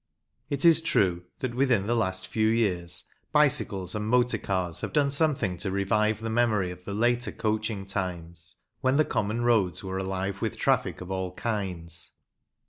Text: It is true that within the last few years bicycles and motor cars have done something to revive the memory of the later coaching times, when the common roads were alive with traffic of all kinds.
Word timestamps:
It 0.49 0.65
is 0.65 0.81
true 0.81 1.25
that 1.41 1.53
within 1.53 1.85
the 1.85 1.93
last 1.95 2.25
few 2.25 2.47
years 2.47 3.03
bicycles 3.31 3.93
and 3.93 4.07
motor 4.07 4.39
cars 4.39 4.81
have 4.81 4.93
done 4.93 5.11
something 5.11 5.57
to 5.57 5.69
revive 5.69 6.21
the 6.21 6.27
memory 6.31 6.71
of 6.71 6.85
the 6.85 6.93
later 6.95 7.31
coaching 7.31 7.85
times, 7.85 8.55
when 8.79 8.97
the 8.97 9.05
common 9.05 9.43
roads 9.43 9.83
were 9.83 9.99
alive 9.99 10.41
with 10.41 10.57
traffic 10.57 11.01
of 11.01 11.11
all 11.11 11.35
kinds. 11.35 12.13